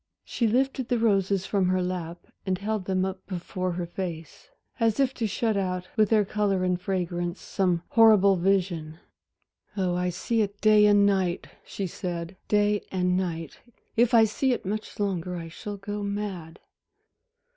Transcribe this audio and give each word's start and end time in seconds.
She 0.25 0.47
lifted 0.47 0.89
the 0.89 0.97
roses 0.97 1.45
from 1.45 1.67
her 1.69 1.83
lap 1.83 2.25
and 2.43 2.57
held 2.57 2.85
them 2.85 3.05
up 3.05 3.23
before 3.27 3.73
her 3.73 3.85
face, 3.85 4.49
as 4.79 4.99
if 4.99 5.13
to 5.13 5.27
shut 5.27 5.55
out, 5.55 5.89
with 5.95 6.09
their 6.09 6.25
color 6.25 6.63
and 6.63 6.81
fragrance, 6.81 7.39
some 7.39 7.83
horrible 7.89 8.35
vision. 8.35 8.97
"Oh, 9.77 9.93
I 9.93 10.09
see 10.09 10.41
it 10.41 10.59
day 10.59 10.87
and 10.87 11.05
night," 11.05 11.49
she 11.63 11.85
said, 11.85 12.35
"day 12.47 12.83
and 12.91 13.15
night! 13.15 13.59
If 13.95 14.15
I 14.15 14.23
see 14.23 14.53
it 14.53 14.65
much 14.65 14.99
longer, 14.99 15.35
I 15.35 15.49
shall 15.49 15.77
go 15.77 16.01
mad." 16.01 16.59